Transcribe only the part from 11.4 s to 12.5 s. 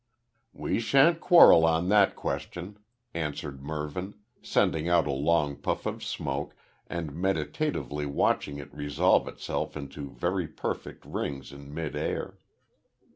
in mid air.